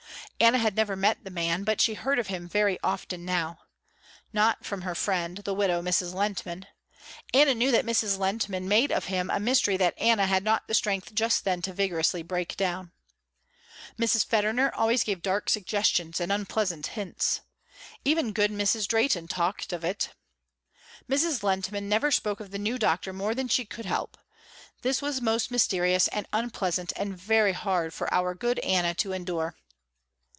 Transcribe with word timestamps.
Anna 0.41 0.57
had 0.57 0.75
never 0.75 0.95
met 0.95 1.23
the 1.23 1.29
man 1.29 1.63
but 1.63 1.79
she 1.79 1.93
heard 1.93 2.17
of 2.17 2.25
him 2.25 2.47
very 2.49 2.79
often 2.81 3.23
now. 3.23 3.59
Not 4.33 4.65
from 4.65 4.81
her 4.81 4.95
friend, 4.95 5.37
the 5.37 5.53
widow 5.53 5.83
Mrs. 5.83 6.15
Lehntman. 6.15 6.65
Anna 7.31 7.53
knew 7.53 7.69
that 7.69 7.85
Mrs. 7.85 8.17
Lehntman 8.17 8.65
made 8.67 8.91
of 8.91 9.05
him 9.05 9.29
a 9.29 9.39
mystery 9.39 9.77
that 9.77 9.93
Anna 9.99 10.25
had 10.25 10.43
not 10.43 10.67
the 10.67 10.73
strength 10.73 11.13
just 11.13 11.43
then 11.43 11.61
to 11.61 11.73
vigorously 11.73 12.23
break 12.23 12.57
down. 12.57 12.91
Mrs. 13.99 14.25
Federner 14.25 14.71
gave 14.71 14.79
always 14.79 15.03
dark 15.03 15.47
suggestions 15.47 16.19
and 16.19 16.31
unpleasant 16.31 16.87
hints. 16.87 17.41
Even 18.03 18.33
good 18.33 18.49
Mrs. 18.49 18.87
Drehten 18.87 19.27
talked 19.27 19.71
of 19.71 19.83
it. 19.85 20.09
Mrs. 21.07 21.43
Lehntman 21.43 21.83
never 21.87 22.09
spoke 22.09 22.39
of 22.39 22.49
the 22.49 22.57
new 22.57 22.79
doctor 22.79 23.13
more 23.13 23.35
than 23.35 23.47
she 23.47 23.63
could 23.63 23.85
help. 23.85 24.17
This 24.81 25.03
was 25.03 25.21
most 25.21 25.51
mysterious 25.51 26.07
and 26.07 26.25
unpleasant 26.33 26.91
and 26.95 27.15
very 27.15 27.53
hard 27.53 27.93
for 27.93 28.11
our 28.11 28.33
good 28.33 28.57
Anna 28.59 28.95
to 28.95 29.11
endure. 29.13 29.55